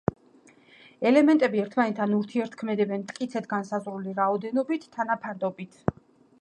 [1.09, 5.83] ელემენტები ერთმანეთთან ურთიერთქმედებენ მტკიცედ განსაზღვრული რაოდენობითი თანაფარდობით.